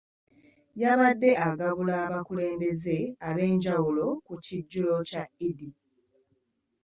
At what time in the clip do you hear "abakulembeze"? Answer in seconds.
2.05-2.97